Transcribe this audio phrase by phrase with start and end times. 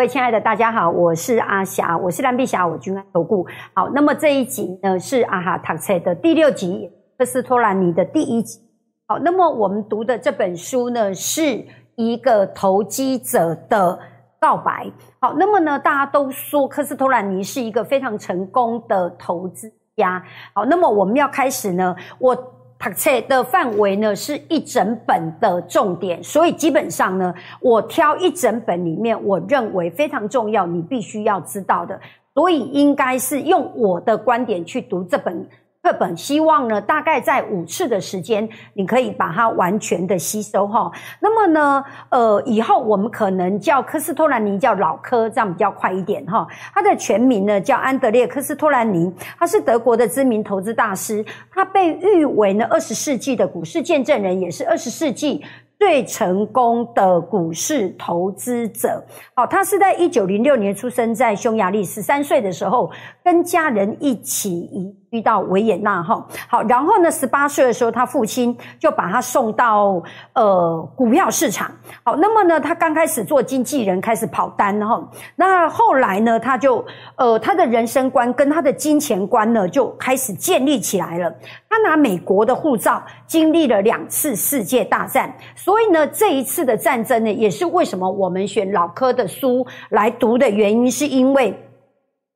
[0.00, 3.46] 各位亲爱的大家好，我是阿霞，我是蓝碧霞，我君安投顾。
[3.74, 8.60] 好，那么这一集呢是阿哈塔切的第六集，科斯托兰尼的第一集。
[9.06, 11.62] 好，那么我们读的这本书呢是
[11.96, 13.98] 一个投机者的
[14.40, 14.90] 告白。
[15.20, 20.24] 好，那么呢大家都说科斯托兰尼是一个非常成功的投资家。
[20.54, 22.54] 好，那么我们要开始呢，我。
[22.82, 32.00] 读册的范围呢是一整本的重点，所以基本上呢，我挑一整本里面我认为非常重要，你必须要知道的，
[32.32, 35.46] 所以应该是用我的观点去读这本。
[35.82, 40.92] 课本希望呢，大概在五次的时间，你可以把它完全的吸收哈。
[41.20, 46.46] 那么呢，呃，以后我们可能叫科斯托兰尼叫老科，这样比较快一点哈。
[46.74, 55.42] 他的全名呢叫安德烈科斯托兰尼，他是德国的知名投资大师，他被誉为呢二十世纪的股市见证人，也是二十世纪。
[55.80, 59.02] 最成功的股市投资者，
[59.34, 62.90] 好，他是在一九零六年出生在匈牙利，十三岁的时候
[63.24, 70.02] 跟家人一起移居到维也纳，哈，好，然后呢，十八岁的时候，他父亲就把他送到
[70.34, 71.72] 呃股票市场，
[72.04, 75.02] 好，那么呢，他刚开始做经纪人，开始跑单，哈，
[75.34, 76.84] 那后来呢，他就
[77.16, 81.34] 呃他的人生观跟他的金钱观呢就开始建立起来了。
[81.70, 85.34] 他拿美国的护照，经历了两次世界大战。
[85.70, 91.56] 所以呢，这一次的战争呢，也是为什么我们选老科的书来读的原因，是因为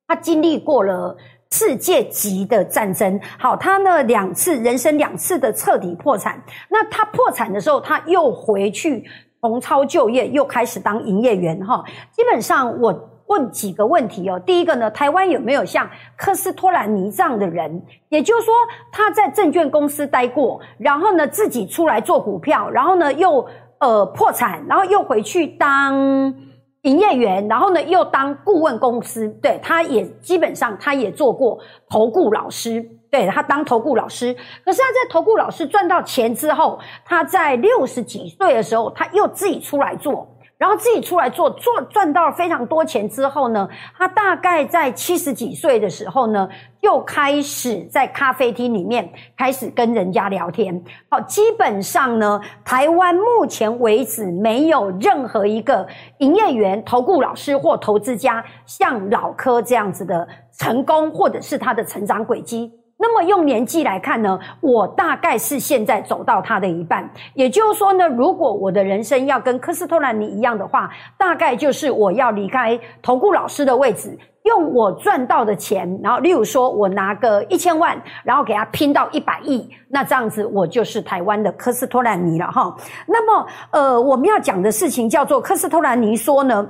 [0.06, 1.16] 他经历过了
[1.50, 3.20] 世界级的战争。
[3.36, 6.40] 好，他呢两次人生两次的彻底破产。
[6.68, 9.04] 那他破产的时候，他又回去
[9.40, 11.58] 重操旧业，又开始当营业员。
[11.66, 13.10] 哈，基本上我。
[13.26, 14.38] 问几个问题哦。
[14.38, 17.82] 第一个呢，台湾有没有像科斯托兰尼这样的人？
[18.08, 18.54] 也就是说，
[18.92, 23.46] 他在证券公司待过，然后呢自己出来做股票，然后呢又
[23.78, 26.34] 呃破产，然后又回去当
[26.82, 29.28] 营业员，然后呢又当顾问公司。
[29.42, 31.58] 对，他也基本上他也做过
[31.88, 34.34] 投顾老师，对他当投顾老师。
[34.64, 40.28] 可是他在投顾老师赚到钱之后，他在六十几岁的时候，他又自己出来做。
[40.56, 46.48] 然后自己出来做，做赚到了非常多钱之后呢，他大概在七十几岁的时候呢，
[46.80, 50.82] 又开始在咖啡厅里面开始跟人家聊天。
[51.10, 55.86] 好，基本上呢，台湾目前为止没有任何一个
[56.18, 60.26] 营业员、投顾老师或投资家像老柯这样子的
[60.56, 62.72] 成功，或者是他的成长轨迹。
[62.96, 67.10] 那么用年纪来看呢，我大概是现在走到他的一半。
[67.34, 70.88] 也就是说呢，如果我的人生要跟科斯托兰尼一样的话，
[71.18, 82.74] 大概就是我要离开投顾老师的位置，用我赚到的钱，然后例如说我拿个一千万，然后给他拼到一百亿，那这样子我就是台湾的科斯托兰尼了哈。
[83.06, 86.66] 那么呃，我们要讲的事情叫做科斯托兰尼说呢，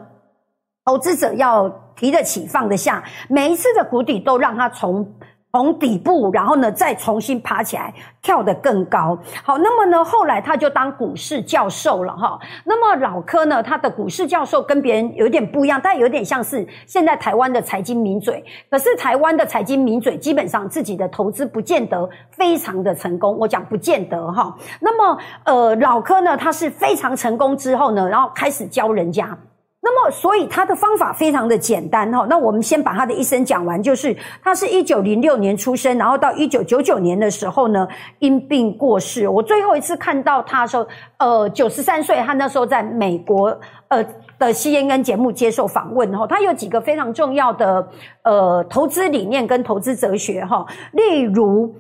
[0.87, 5.06] 投资者要提得起放得下，每一次的谷底都让他从。
[5.54, 9.16] 从底部，然后呢，再重新爬起来，跳得更高。
[9.44, 12.37] 好，那么呢，后来他就当股市教授了哈。
[12.65, 18.44] 那么老柯呢，他的股市教授跟别人有点不一样，但有点像是现在台湾的财经名嘴。
[18.69, 23.38] 可是台湾的财经名嘴基本上自己的投资不见得非常的成功。
[23.38, 24.53] 我讲不见得哈。
[24.81, 29.38] 那么呃，老柯呢，他是非常成功之后呢，然后开始教人家。
[29.87, 32.27] 那么，所以他的方法非常的简单哈。
[32.27, 37.87] 那我们先把他的一生讲完，就是他是一九零六年出生，然后到一九九九年的时候呢，
[38.19, 39.28] 因病过世。
[39.28, 40.87] 我最后一次看到他的时候，
[41.19, 43.55] 呃，九十三岁，他那时候在美国
[43.89, 44.03] 呃
[44.39, 46.27] 的 CNN 节目接受访问哈。
[46.27, 47.87] 他有几个非常重要的
[48.23, 51.75] 呃投资理念跟投资哲学哈，例如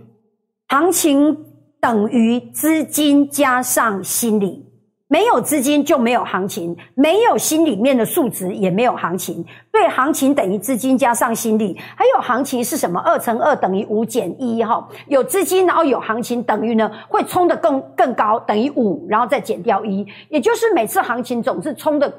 [0.68, 1.34] 行情
[1.80, 4.73] 等于资金加上心理。
[5.06, 9.44] 没有资金就没有行情，没有心里面的数值也没有行情。
[9.70, 12.98] 对，行情等于资金加上心力，还有行情是什么？
[13.00, 14.88] 二乘二等于五减一哈。
[15.08, 22.12] 有资金然后有行情等于呢会冲得更更高，等于五，然后再减掉一，也就是每次行情总是冲的。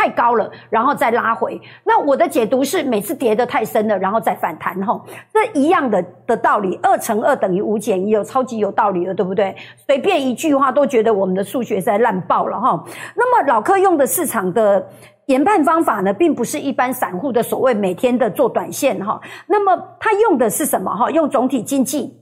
[0.00, 1.60] 太高了，然后再拉回。
[1.84, 5.04] 那我的解读是，每次跌得太深了，然后再反弹吼。
[5.30, 9.54] 这一样的的道理，二乘二等于五减一，有超级有道理了，对不对？
[9.86, 12.82] 随便一句话都觉得我们的数学在烂爆了哈。
[13.14, 14.88] 那么老柯用的市场的
[15.26, 19.20] 研判方法呢，并不是一般散户的所谓每天的做短线哈。
[19.46, 21.10] 那么他用的是什么哈？
[21.10, 22.19] 用总体经济。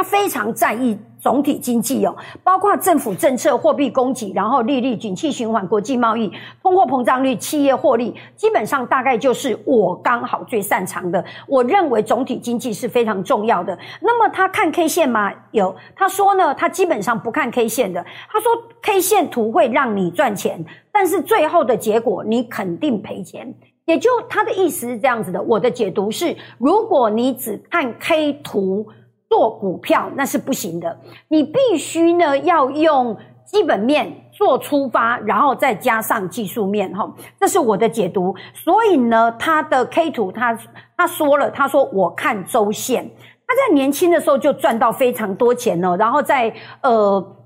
[0.00, 6.32] 他非常在意总体经济哦，包括政府政策、货币供给，然后利率、景气循环、国际贸易、
[6.62, 11.22] 通货膨胀率、企业获利，基本上大概就是我刚好最擅长的。
[11.46, 13.78] 我认为总体经济是非常重要的。
[14.00, 15.30] 那么他看 K 线吗？
[15.50, 18.02] 有，他说呢，他基本上不看 K 线的。
[18.30, 18.50] 他说
[18.80, 23.54] K 线图会让你赚钱，但是最后的结果你肯定赔钱。
[23.84, 25.42] 也就他的意思是这样子的。
[25.42, 28.86] 我的解读是，如果你只看 K 图。
[29.30, 30.98] 做股票那是不行的，
[31.28, 33.16] 你必须呢要用
[33.46, 38.34] 基本面做出发，然后再加上技术面哈，这是我的解读。
[38.52, 40.58] 所以呢，他的 K 图他
[40.96, 43.08] 他说了，他说我看周线，
[43.46, 47.36] 他在年轻的时候就赚到非常多钱了，然后在呃。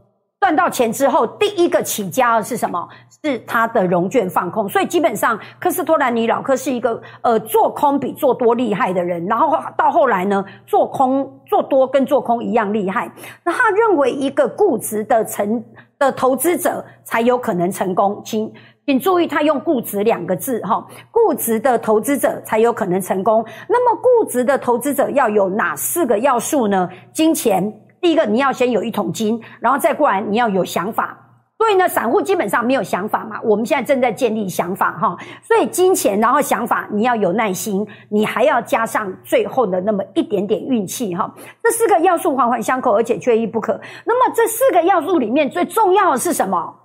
[0.44, 2.86] 赚到钱之后，第一个起家的是什么？
[3.24, 4.68] 是他的融券放空。
[4.68, 9.24] 所以基本上，科斯托兰尼老科是一个呃做空比做多厉害的人。
[9.24, 13.10] 然后到后来呢，做空做多跟做空一样厉害。
[13.42, 15.64] 那他认为一个固执的成
[15.98, 18.20] 的投资者才有可能成功。
[18.22, 18.52] 请
[18.84, 23.42] 请注意，他用固执两个字哈，固执的投资者才有可能成功。
[23.66, 26.86] 那么固执的投资者要有哪四个要素呢？
[27.14, 27.80] 金钱。
[28.04, 31.18] 第一个，你要先有一桶金，然后再过来，你要有想法。
[31.56, 33.40] 所以呢，散户基本上没有想法嘛。
[33.42, 35.16] 我们现在正在建立想法哈。
[35.42, 41.34] 所以金钱，然后想法，你要有耐心，你还要加上最后的那么一点点运气哈。
[41.62, 43.80] 这四个要素环环相扣，而且缺一不可。
[44.04, 46.76] 那么这四个要素里面最重要的是什么？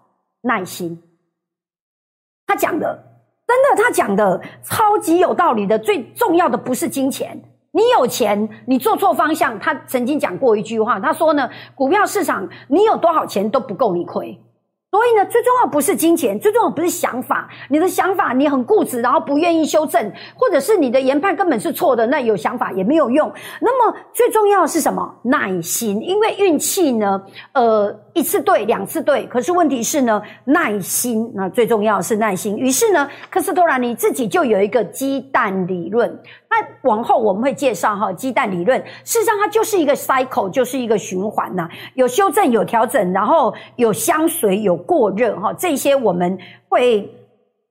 [0.43, 1.03] 耐心。
[2.47, 2.97] 他讲的，
[3.45, 5.77] 真的，他讲的超级有道理的。
[5.77, 7.37] 最重要的不是金钱。
[7.71, 9.59] 你有钱，你做错方向。
[9.59, 14.39] 他曾经讲过一句话，他说呢，股票市场你有多少钱都不够你亏。
[14.91, 17.47] 所以呢，最重要不是金钱，最重要不是想法。
[17.69, 23.31] 你的想法你很固执，然后不愿意修正，或者是你的研判根本是错的，那有想法也没有用。
[23.61, 25.15] 那么最重要是什么？
[25.23, 27.21] 耐心，因为运气呢，
[27.53, 32.57] 呃，一次对，两次对，可是问题是呢，耐心，那最重要是耐心。
[32.57, 36.19] 于是呢，科斯托兰尼自己就有一个鸡蛋理论。
[36.51, 46.37] 那往后我们会介绍哈，鸡蛋理论，事实上它就是一个 cycle，就是一个循环呐，有修正，有调整，然后有相随，有过热哈，这些我们
[46.67, 47.13] 会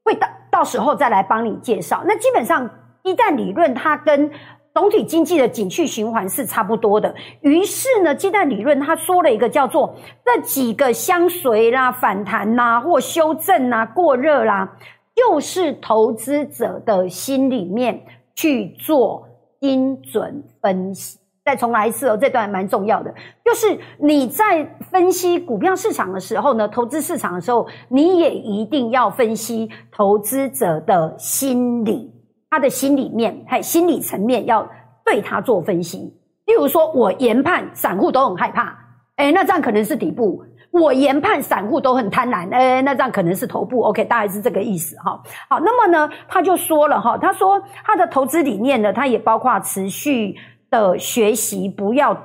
[0.04, 2.04] 会到到时候再来帮你介绍。
[2.06, 2.68] 那基本上
[3.02, 4.30] 鸡蛋理论它跟
[4.74, 7.14] 总体经济的景气循环是差不多的。
[7.40, 9.94] 于是呢，鸡蛋理论他说了一个叫做
[10.24, 14.76] 这几个相随啦、反弹啦或修正啦、过热啦，
[15.16, 18.04] 就是投资者的心里面。
[18.38, 19.26] 去做
[19.60, 21.17] 精准分析，
[21.48, 23.10] 再重来一次哦，这段蛮重要的。
[23.42, 23.66] 就是
[23.98, 32.12] 你在分析股票市场的时候呢，投资市场的时候，你也一定要分析投资者的心理，
[32.50, 34.68] 他的心里面，还心理层面要
[35.06, 36.14] 对他做分析。
[36.44, 38.76] 例如说，我研判散户都很害怕，
[39.16, 40.44] 哎，那这样可能是底部。
[40.70, 45.18] 我研判散户都很贪婪，哎，那这样可能是头部，OK，大概是这个意思哈。
[45.48, 50.36] 好，那么呢，他就说了哈，他说他的投资理念呢，他也包括持续
[50.70, 52.16] 的学习，不要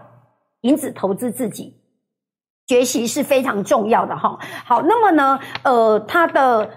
[0.62, 1.76] 停止投资自己，
[2.68, 4.38] 学习是非常重要的哈。
[4.66, 6.70] 好，那么呢，呃，他的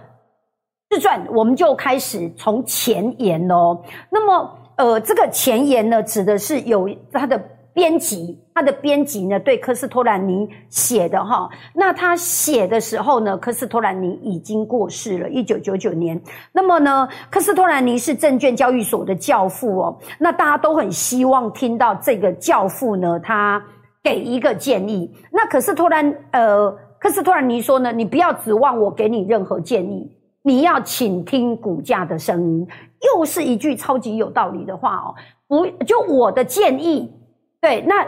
[0.90, 3.82] 自传我们就开始从前言哦。
[4.10, 7.55] 那么，呃，这个前言呢，指的是有他的。
[7.76, 16.18] 编辑他的编辑呢，对科斯托兰尼写的哈，那他写的时候呢，科斯托兰尼已经过世了，一九九九年。
[16.52, 23.62] 那么呢，科斯托兰尼是证券交易所的教父哦，那大家都很希望听到这个教父呢，他
[24.02, 25.14] 给一个建议。
[25.30, 30.10] 那可是托兰呃，科斯托兰尼说呢，你不要指望我给你任何建议，
[30.42, 32.66] 你要倾听股价的声音。
[33.14, 35.14] 又是一句超级有道理的话哦，
[35.46, 37.12] 不就我的建议。
[37.60, 38.06] 对，那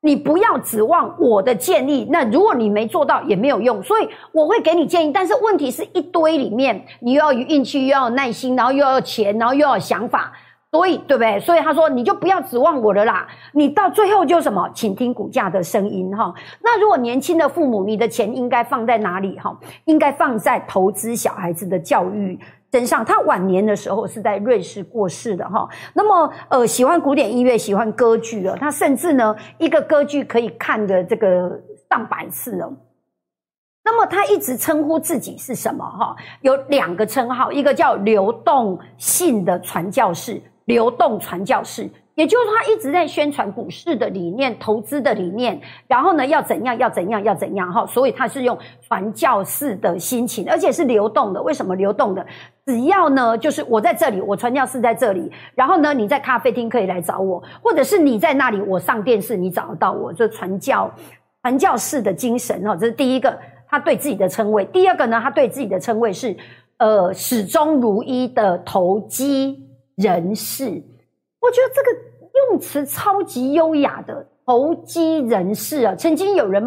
[0.00, 2.08] 你不要指望我的建议。
[2.10, 3.82] 那如果你没做到，也没有用。
[3.82, 10.32] 所以我会给你建议，但是问题是一堆里面，你又要有运气，又要有耐心，然后又要钱，然后又要想法。
[10.72, 11.38] 所以，对不对？
[11.38, 13.28] 所以他说，你就不要指望我了啦。
[13.52, 16.32] 你到最后就什么，请听股价的声音哈。
[16.62, 19.54] 那如果年轻的父母，你的钱应该放在哪里哈？
[19.84, 22.38] 应该放在投资小孩子的教育。
[22.72, 25.68] 身上，他晚年的时候是在瑞士过世的哈。
[25.92, 28.56] 那么，呃，喜欢古典音乐，喜欢歌剧了。
[28.56, 31.60] 他甚至呢，一个歌剧可以看的这个
[31.90, 32.72] 上百次了。
[33.84, 36.16] 那么，他一直称呼自己是什么哈？
[36.40, 47.86] 有两个称号，一个叫流动性的传教士，流动传教士，也就是说，他一直在宣传股市的理念、投资的理念，然后呢，要怎样，要怎样，要怎样哈。
[47.86, 51.42] 所以他是用传教士的心情，而且是流动的。
[51.42, 52.24] 为什么流动的？
[52.66, 60.12] 只要呢，就是我在这里，我传教士在这里，然后呢，你在咖啡厅可以来找我，或者是你在那里，我上电视，你找得到我。
[60.12, 60.92] 这传教
[61.40, 63.38] 传教士的精神哈，这是第一个，
[63.68, 64.66] 他对自己的称谓。
[64.66, 66.36] 第二个呢，他对自己的称谓是
[66.76, 69.66] 呃始终如一的投机
[69.96, 70.82] 人士。
[71.42, 71.90] 我觉得这个
[72.48, 75.94] 用词超级优雅的投机人士啊！
[75.94, 76.62] 曾经有人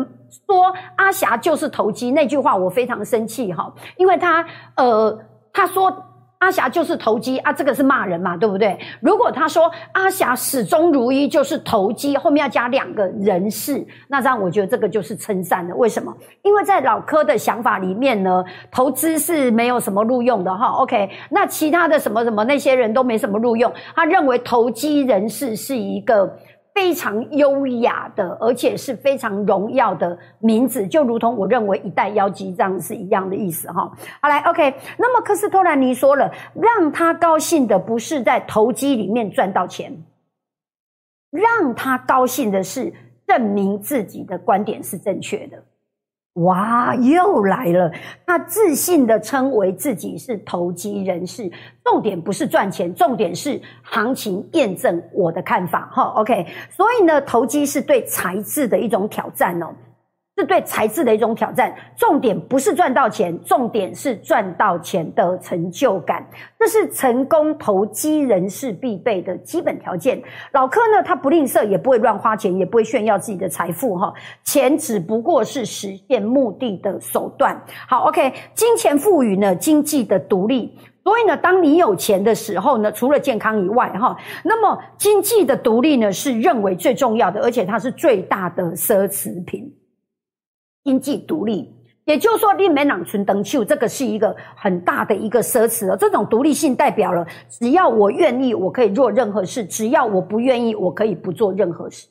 [0.46, 5.18] 说阿霞就是投机，那句话我非常生气哈，因为他呃
[5.52, 6.05] 他说。
[6.46, 8.78] 阿霞就是投机啊，这个是骂人嘛，对不对？
[9.02, 15.76] 如果他说阿霞始终如一就是投机，后面要加两个人事，那这样我觉得这个就是称赞的。
[15.76, 16.16] 为什么？
[16.44, 20.68] 因为在老柯的想法里面呢，投资是没有什么录用的哈。
[20.68, 26.32] OK，那其他的什么什么那些人都没什么录用，他认为投机人士是一个。
[26.76, 33.90] 非常优雅的，而且是非常荣耀的名字，就如同我认为一代妖姬这样是一样的意思哈。
[34.22, 40.04] 好来，OK，那么科斯托兰尼说了，让他高兴的不是在投机里面赚到钱，
[41.32, 42.94] 让他高兴的是
[43.26, 45.64] 证明自己的观点是正确的。
[46.36, 47.90] 哇，又来了！
[48.26, 51.50] 他自信的称为自己是投机人士，
[51.84, 55.90] 重点不是赚钱，重点是行情验证我的看法。
[55.94, 59.68] 哈，OK，所以呢，投机是对才智的一种挑战哦。
[60.38, 66.28] 是对才智的一种挑战，重点不是赚到钱，重点是赚到钱的成就感，
[66.60, 70.22] 这是成功投机人士必备的基本条件。
[70.52, 74.14] 老柯呢，他不吝啬，也不会乱花钱，也不会炫耀自己的财富，哈，
[74.44, 77.58] 钱只不过是实现目的的手段。
[77.88, 89.74] 好，OK，金钱赋予呢经济的独立，所以呢，当你有钱的时候呢，除了健康以外，哈，那么经济的独立呢是认为最重要的，而且它是最大的奢侈品。
[90.86, 91.68] 经济独立，
[92.06, 95.98] 也就是说，你没囊存登秀，这个是一个很大的一个奢侈了。
[95.98, 102.08] 这种独立性代表了，只要我愿意，我可以做任何事；只要我不愿意，我可以不做任何事。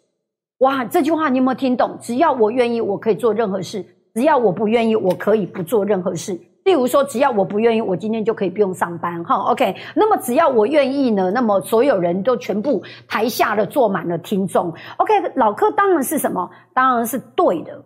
[0.59, 1.97] 哇，这句话你有没有听懂？
[2.00, 3.81] 只要我愿意，我可以做任何事；
[4.12, 6.37] 只要我不愿意，我可以不做任何事。
[6.64, 9.23] 例如说，只要我不愿意，我今天就可以不用上班。
[9.23, 9.76] 哈，OK。
[9.95, 11.31] 那么只要我愿意呢？
[11.31, 14.75] 那么所有人都全部台下的坐满了听众。
[14.97, 16.50] OK，老柯当然是什么？
[16.75, 17.85] 当然是对的。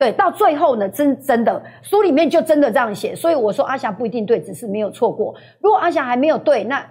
[0.00, 5.34] 对，到最后呢，真真的书里面就真的这样写，所以我说阿霞不一定对，只是没有错过。
[5.60, 6.82] 如果阿霞还没有对，那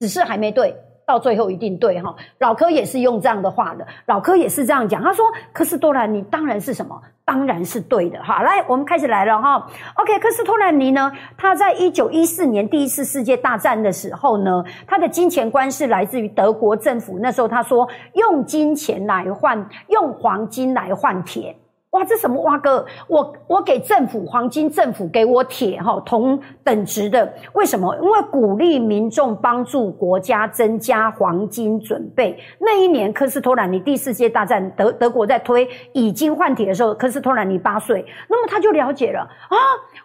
[0.00, 0.74] 只是还没对，
[1.06, 2.12] 到最后一定对哈。
[2.40, 5.24] 老柯也是用这样的话的，老柯也是这样讲，他说
[5.54, 9.70] ：“科斯托兰尼当然是什么，当然是对的。”好，来，我们开始来了哈。
[9.94, 17.16] OK，科斯托兰尼呢，他在一九一四年第一次世界大战的时候呢，他的金钱观是来自于德国政府。
[17.20, 21.56] 那时候他说：“用金钱来换，用黄金来换铁。”
[21.94, 22.84] 哇，这什么哇哥？
[23.06, 27.32] 我我给政府黄金，政府给我铁哈，同等值的。
[27.52, 27.94] 为什么？
[28.02, 32.36] 因为鼓励民众帮助国家增加黄金准备。
[32.58, 39.56] 那一年，科斯托兰尼第四届大战，德德国在推以金换铁的时候，科斯托兰尼八岁，那么他就了解了啊，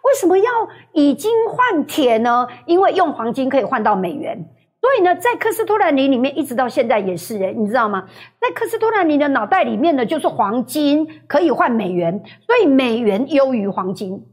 [0.03, 0.51] 为什么要
[0.91, 2.47] 以金换铁呢？
[2.67, 4.47] 因为用黄金可以换到美元。
[4.81, 8.07] 所以呢，在科斯托兰尼里面，一直到现在也是诶，你知道吗？
[8.39, 14.25] 在科斯托兰尼的脑袋里面呢，就是黄金可以换美元，所以美元优于黄金。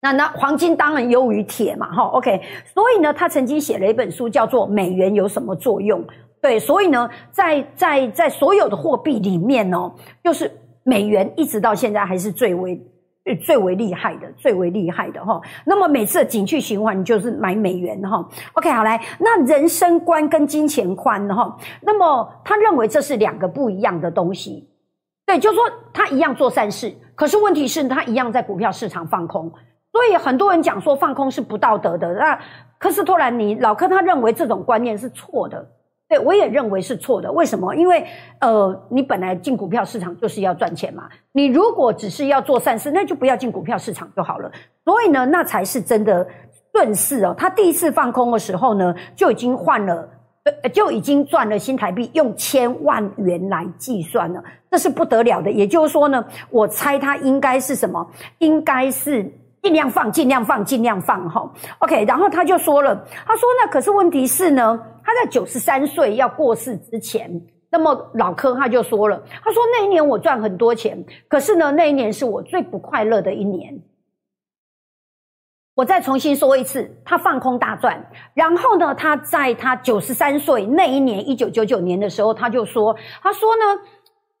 [0.00, 2.40] 那那黄金当然优于铁嘛，哈，OK。
[2.72, 6.00] 所以呢，他曾经写了一本书，叫做《美元有什么作用》。
[6.40, 9.92] 对，所以呢，在在在所有的货币里面哦，
[10.22, 10.48] 就是
[10.84, 12.80] 美元一直到现在还是最为。
[13.34, 15.40] 最为厉害的，最为厉害的哈。
[15.64, 18.24] 那么每次的景区循环，你就是买美元哈。
[18.52, 21.56] OK，好来，那人生观跟金钱观哈。
[21.80, 24.68] 那么他认为这是两个不一样的东西。
[25.24, 29.52] 对，就是说他一样做善事，可是问题是，他一样在股票市场放空。
[29.90, 32.12] 所以很多人讲说放空是不道德的。
[32.14, 32.38] 那
[32.78, 35.66] 科斯托兰尼老科他认为这种观念是错的。
[36.08, 37.32] 对，我也认为是错的。
[37.32, 37.74] 为什么？
[37.74, 38.06] 因为，
[38.38, 41.08] 呃，你本来进股票市场就是要赚钱嘛。
[41.32, 44.48] 你如果只是要做善事，那就不要进股票市场就好了。
[44.84, 46.24] 所以呢，那才是真的
[46.72, 47.34] 顺势哦。
[47.36, 50.08] 他第一次放空的时候呢，就已经换了，
[50.72, 55.50] 就已经赚了新台币，用千万元来计算了，这是不得了的。
[55.50, 58.08] 也就是说呢，我猜他应该是什么？
[58.38, 59.28] 应该是
[59.60, 61.50] 尽量放，尽量放，尽量放哈。
[61.80, 62.94] OK，然后他就说了，
[63.26, 64.80] 他说那可是问题是呢。
[65.06, 73.80] 他在九十三岁要过世之前，那么老柯他就说了，他说那一年我赚很多钱，可是呢那一年是我最不快乐的一年。
[75.76, 78.10] 我再重新说一次，他放空大赚。
[78.32, 83.82] 然后呢，他在他九十三岁那一年，一九九九年的时候，他就说：“他说呢，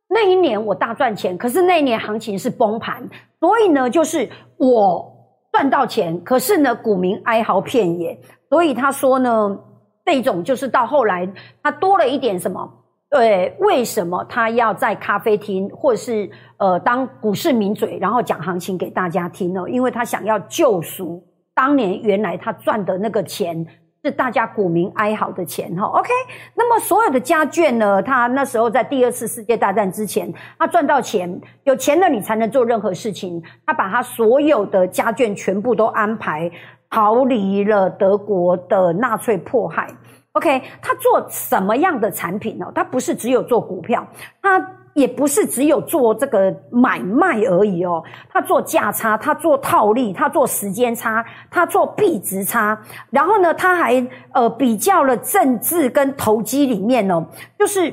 [0.08, 3.06] 那一年我大赚钱，可是那一年行情是崩盘，
[3.38, 5.12] 所以呢，就是我
[5.52, 8.18] 赚到钱，可是呢，股民哀嚎遍野。
[8.48, 9.58] 所以他说呢，
[10.06, 11.28] 这种就是到后来，
[11.62, 12.72] 他多了一点什么？
[13.10, 21.22] 对，为什么他要在咖啡厅或是？”呃，当股市名嘴，然后讲行情给大家听哦，因为他想要救赎
[21.52, 23.66] 当年原来他赚的那个钱，
[24.02, 25.84] 是大家股民哀嚎的钱哈。
[25.84, 26.08] OK，
[26.54, 33.42] 那么所有的家眷呢，他那时候在第二次世界大战之前，他赚到钱，有钱了你才能做任何事情。
[33.66, 36.50] 他把他所有的家眷全部都安排
[36.96, 39.86] 逃离了德国的纳粹迫害。
[40.32, 42.72] OK，他做什么样的产品呢？
[42.74, 44.06] 他不是只有做股票，
[44.40, 44.72] 他。
[44.96, 57.26] 也不是只有做这个买卖而已哦，他做价差，他做套利，他做时间差，他做币值差，然后呢，他还呃比较了政治跟投机里面哦，
[57.58, 57.92] 就是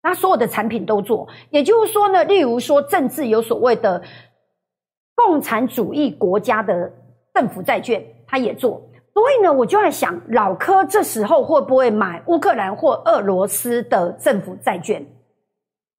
[0.00, 1.28] 他所有的产品都做。
[1.50, 4.00] 也就是说呢，例如说政治有所谓的
[5.14, 6.90] 共产主义国家的
[7.34, 8.82] 政府债券，他也做。
[9.12, 15.04] 所以呢，我就在想，老柯这时候会不会买乌克兰或俄罗斯的政府债券？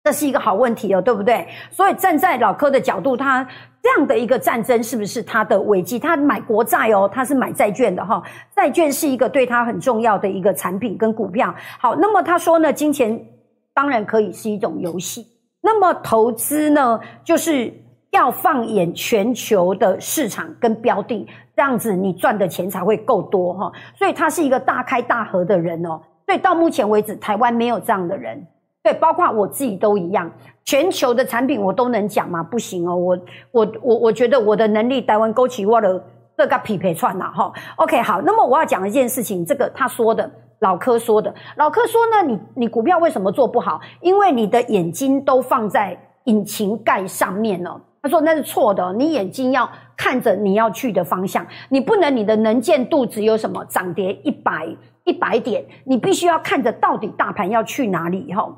[0.03, 1.47] 这是一个好问题哦，对不对？
[1.69, 3.47] 所以站在老柯的角度，他
[3.83, 5.99] 这样的一个战争是不是他的危机？
[5.99, 8.23] 他买国债哦，他是买债券的哈，
[8.55, 11.53] 债券是一个对他很重要的一个产品跟股票。
[11.79, 13.23] 好，那么他说呢，金钱
[13.75, 15.23] 当然可以是一种游戏，
[15.61, 17.71] 那么投资呢，就是
[18.11, 23.71] 要放眼全球的市场跟标的，这样子你赚的钱才会够多哈。
[23.95, 25.99] 所以他是一个大开大合的人哦。
[26.25, 28.45] 所以到目前为止，台湾没有这样的人。
[28.83, 30.31] 对，包括我自己都一样。
[30.63, 32.41] 全球的产品我都能讲吗？
[32.41, 33.19] 不行哦，我
[33.51, 36.03] 我我我觉得我的能力台湾勾起我的
[36.37, 37.51] 这个匹配串了哈。
[37.75, 43.79] OK，好，那么我要讲一件事情，这个他说的，老柯说的，老柯说呢，你你股票为什么做不好？
[44.01, 47.79] 因为你的眼睛都放在引擎盖上面了。
[48.01, 54.67] 他说那是错的，你眼睛要看着你要去的方向，你不能你的能见度只有什么涨跌一百
[55.03, 58.49] 一百点，你必须要看着到底大盘要去哪里哈。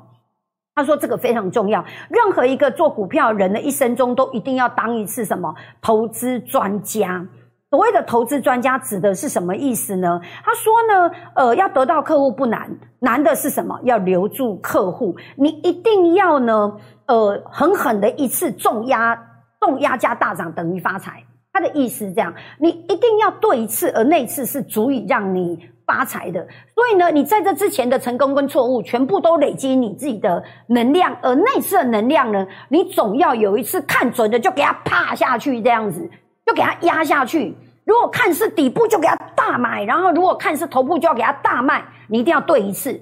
[0.76, 1.84] 他说：“这个非常重要。
[2.08, 7.24] 任何一个做股票人的一生中，都一定要当一次什么投资专家。
[7.70, 10.20] 所谓的投资专家，指的是什么意思呢？
[10.42, 13.78] 他说呢，呃，要得到客户不难，难的是什么？
[13.84, 15.14] 要留住客户。
[15.36, 16.76] 你一定要呢，
[17.06, 19.16] 呃，狠狠的一次重压，
[19.64, 21.22] 重压加大涨等于发财。
[21.52, 26.40] 他的意思是这样，你一定要对一次，而那次是足以让你。”发财的，
[26.74, 36.08] 所以呢，你在这之前的成功跟错误，全部都累积你自己的能量，而那次的能量呢，你总要有一次看准的，就给它趴下去，这样子，
[36.46, 37.54] 就给它压下去。
[37.84, 41.84] 如果看是底部，就给它大买；然后如果看是头部，就要给它大卖。
[42.08, 42.98] 你一定要对一次。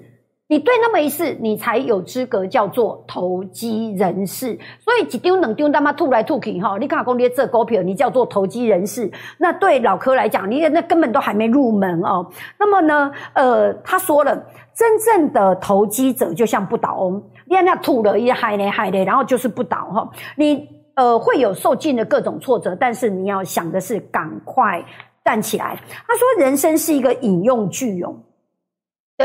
[0.47, 4.59] 你对那么一次，你才有资格叫做投机人士。
[4.79, 9.09] 所以一丢两丢他妈吐来吐去哈，你看公爹这股票，你叫做投机人士。
[9.37, 12.29] 那对老柯来讲，你那根本都还没入门哦。
[12.59, 14.35] 那么呢，呃，他说了，
[14.75, 20.09] 真正的投机者就像不倒翁，你看那吐了一害嘞害嘞，然后就是不倒哈。
[20.35, 24.83] 你呃会有受尽的各种挫折，但是你要想的是赶快
[25.23, 25.79] 站起来。
[26.07, 28.13] 他说，人生是一个引用句哦。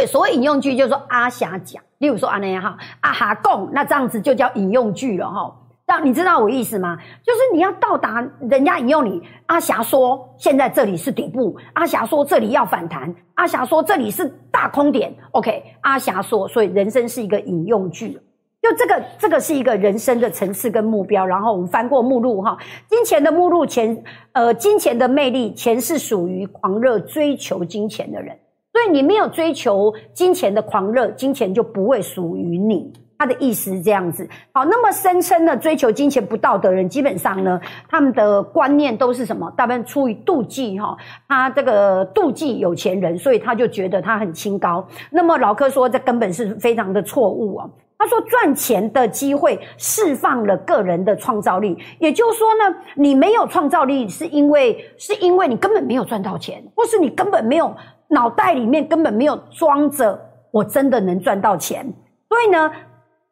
[0.07, 5.55] 所谓引用句就是说阿霞讲，例如说阿那哈阿哈贡，那这样子就叫引用句了哈。
[5.87, 6.99] 那你知道我意思吗？
[7.25, 15.15] 就是你要到达人家引用你，阿霞说现在这里是底部，阿霞说这里要反弹，阿霞说这里是大空点。
[15.31, 18.21] OK，阿霞说，所以人生是一个引用句，
[18.61, 21.25] 就这个这个是一个人生的层次跟目标。
[21.25, 28.39] 然后我们翻过目录哈，金钱的目录钱，呃，金钱的魅力，钱是属于狂热追求金钱的人。
[28.79, 32.93] 所以你没有追求金钱的狂热，金钱就不会属于你。
[33.19, 34.29] 他的意思是这样子。
[34.53, 39.53] 好，那么声称呢追求金钱不道德人，基本上呢，他们的观念都是什么？
[39.57, 40.97] 大部分出于妒忌哈。
[41.27, 44.87] 他这个妒忌有钱人，所以他就觉得他很清高。
[45.11, 47.69] 那么老柯说，这根本是非常的错误啊。
[47.99, 57.75] 他说，赚钱的机会释放了个人的创造力，也就是说呢，你没有创造力，是因为是因为你根本没有赚到钱，或是你根本没有。
[58.09, 60.19] 脑袋里面根本没有装着
[60.51, 61.85] 我真的能赚到钱，
[62.29, 62.71] 所以呢，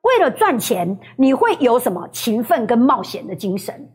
[0.02, 3.92] 为了赚钱，你会有什么勤奋跟冒险的精神？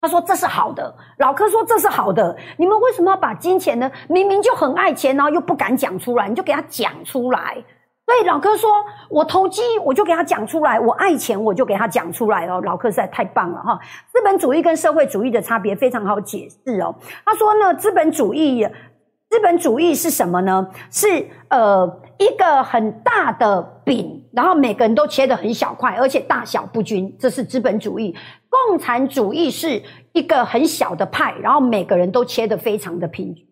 [0.00, 2.36] 他说这是好的，老柯说这是好的。
[2.56, 3.90] 你们为什么要把金钱呢？
[4.08, 7.64] 明明就很爱钱，然后又不敢讲出来，你就给他讲出来。
[8.04, 8.68] 所以老柯说
[9.08, 13.78] ：“我投机，我就给他讲出来；我爱钱，我就给他讲出来哦。”老柯实在太棒了哈！
[14.12, 16.92] 资本主义跟社会主义的差别非常好解释哦。
[17.24, 18.66] 他说呢，资本主义，
[19.32, 20.68] 资本主义是什么呢？
[20.90, 28.14] 是呃一个很大的饼，然后每个人都切得很小块，而且大小不均，这是资本主义。
[28.50, 33.42] 共产主义是一个很小的派，然后每个人都切得非常的平均。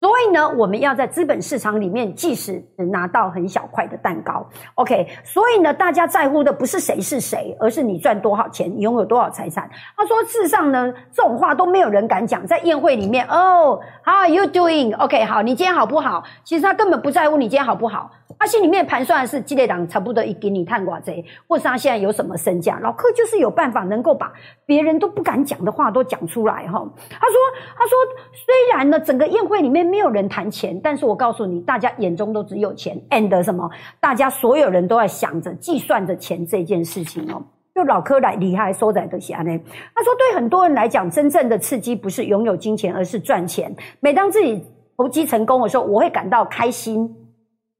[0.00, 5.06] 所以呢，我们要在资本市场里面，即使拿到很小块的蛋糕，OK。
[5.22, 9.68] 所以呢，大家在乎的不是谁是谁，而是你赚多少钱，你拥有多少财产。
[9.94, 13.26] 他说，事实上呢，这种话都没有人敢讲，在宴会里面。
[13.26, 16.24] 哦，How are you doing？OK，好，你今天好不好？
[16.44, 18.10] 其实他根本不在乎你今天好不好。
[18.40, 22.78] 他心里面盘算的是，积累党差不多一给你探寡贼，或是他现在有什么身价。
[22.82, 24.32] 老柯就是有办法能够把
[24.64, 26.78] 别人都不敢讲的话都讲出来哈。
[27.10, 27.36] 他说
[27.76, 27.98] ：“他说
[28.32, 32.98] 虽然呢，整个宴会里面没有人谈钱，但是我告诉你，大家眼中都只有钱。
[33.10, 33.70] and 什么？
[34.00, 37.42] 大家所有人都在想着计算着钱这件事情哦。
[37.74, 39.50] 就老柯来厉害收在的下呢。
[39.94, 43.70] 他说，对很多人来讲，真正的刺激不是拥有金钱，而是赚钱。
[44.00, 44.64] 每当自己
[44.96, 47.14] 投机成功的时候，我会感到开心。”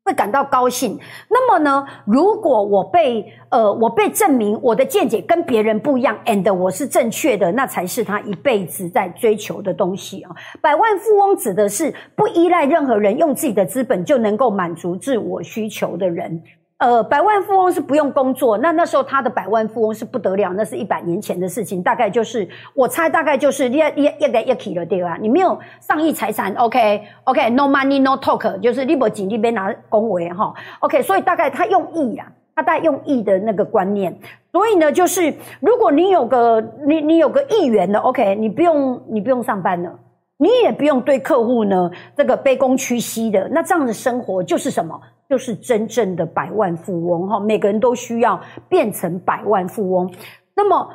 [0.04, 0.98] 会感到高兴。
[1.28, 1.86] 那么呢？
[2.06, 10.30] 如果我被呃，我被证明我的见解跟别人不一样，and 我是正确的，那才是他一辈子在追求的东西啊！
[10.60, 16.42] 百万富翁指的是不依赖任何人，用自己的资本就能够满足自我需求的人。
[16.80, 25.18] 呃，百万富翁是不用工作，那那时候他的百万富翁是不得了，那是一百年前的事情，大概就是我猜大概就是一一一个一 k 了对吧？
[25.20, 34.18] 你没有上亿财产，OK OK，no money no talk，就是你不紧你别拿恭维哈，OK，所以大概他用亿啊，他大概用亿的那个观念，
[34.50, 39.98] 所以呢，就是如果你有个你你有个亿元的，OK，你不用你不用上班了。
[40.40, 44.98] 你也不用对客户呢这个卑躬屈膝的，那这样的生活就是什么？
[45.28, 47.38] 就是真正的百万富翁哈！
[47.38, 50.12] 每个人都需要变成百万富翁。
[50.56, 50.88] 那么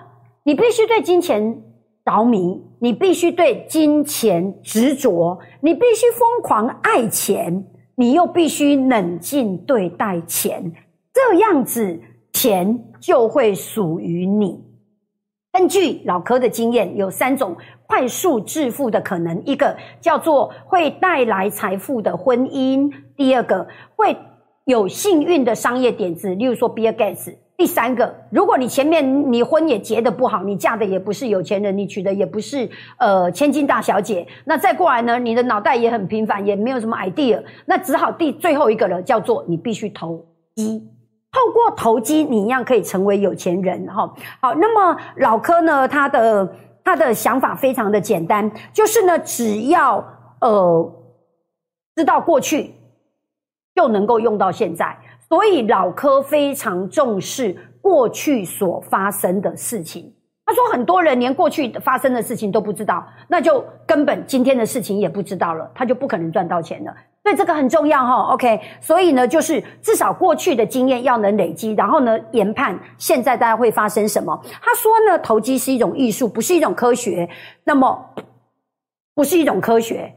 [0.44, 1.62] 你必须对金钱
[2.04, 10.74] 着迷，你必须对金钱执着，你必须疯狂爱钱，你又必须冷静对待钱，
[11.14, 11.98] 这样子
[12.34, 14.65] 钱就会属于你。
[15.58, 17.56] 根据老柯的经验，有三种
[17.88, 23.66] 快速致富的可能：一个叫做会带来财富的婚姻；第二个
[23.96, 24.18] 会
[24.66, 40.90] 有幸运的商业点子，例如说 Bill Gates；第三个，如果你前面你婚也结的不好，你嫁的也不是有钱人，你娶的也不是呃千金大小姐，那再过来呢，你的脑袋也很平凡，也没有什么 idea，那只好第最后一个了，叫做你必须投机。
[41.36, 44.10] 透过投机，你一样可以成为有钱人哈。
[44.40, 45.86] 好，那么老柯呢？
[45.86, 50.02] 他的他的想法非常的简单，就是呢，只要
[50.40, 50.96] 呃
[51.94, 52.74] 知道过去，
[53.76, 54.98] 就能够用到现在。
[55.28, 60.15] 所以老柯非常重视过去所发生的事情。
[60.46, 66.96] 他说，很多人连过去发生的事情都不知道，那就根本今天的事情也不知道了，他就不可能赚到钱了。
[67.24, 68.62] 所以这个很重要哈，OK。
[68.80, 74.40] 所以呢，就是至少过去的经验要能累积，然后呢，研判现在大家会发生什么。
[74.62, 77.28] 他说呢，投机是一种艺术，不是一种科学。
[77.64, 78.14] 那么，
[79.16, 80.14] 不是一种科学，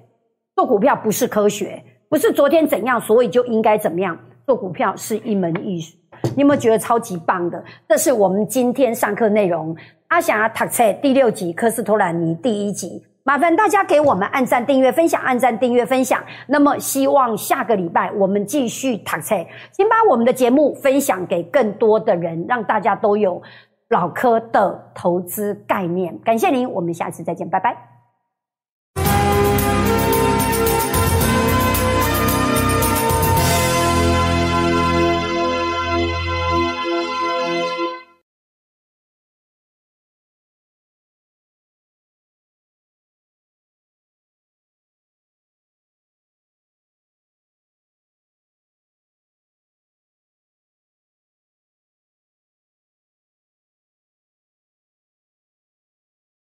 [0.54, 4.18] 做股票不是科学，不是昨天怎样，所以就应该怎么样。
[4.44, 5.96] 做股票是一门艺术。
[6.34, 7.62] 你有没有觉得超级棒的？
[7.88, 9.76] 这是我们今天上课内容。
[10.08, 13.04] 阿霞塔册第六集，科斯托兰尼第一集。
[13.24, 16.24] 麻烦大家给我们按赞、订阅、分享，按赞、订阅、分享。
[16.46, 23.42] 那么，希望下个礼拜我们继续塔菜，请把我们的节目分享给更多的人，让大家都有
[23.90, 26.18] 老科的投资概念。
[26.24, 27.87] 感谢您，我们下次再见，拜拜。